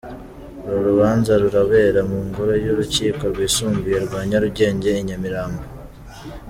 Uru 0.65 0.79
rubanza 0.87 1.31
rurabera 1.41 1.99
mu 2.09 2.19
ngoro 2.27 2.53
y’urukiko 2.65 3.23
rwisumbuye 3.31 3.97
rwa 4.05 4.19
Nyarugenge 4.29 4.89
i 5.01 5.05
Nyamirambo. 5.07 5.63